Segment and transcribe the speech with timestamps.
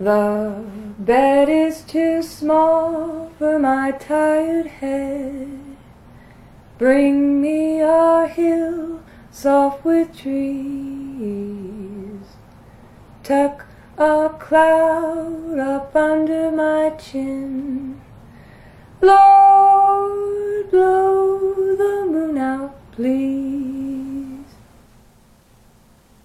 [0.00, 0.64] The
[0.98, 5.56] bed is too small for my tired head.
[6.78, 10.34] Bring me a hill soft with trees.
[13.22, 18.00] Tuck a cloud up under my chin.
[19.00, 23.63] Lord, blow the moon out, please.